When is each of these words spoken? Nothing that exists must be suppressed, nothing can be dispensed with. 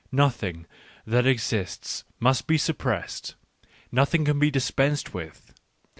Nothing 0.11 0.65
that 1.05 1.27
exists 1.27 2.05
must 2.19 2.47
be 2.47 2.57
suppressed, 2.57 3.35
nothing 3.91 4.25
can 4.25 4.39
be 4.39 4.49
dispensed 4.49 5.13
with. 5.13 5.53